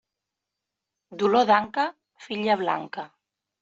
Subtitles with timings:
[1.25, 1.87] Dolor d'anca,
[2.27, 3.11] filla blanca.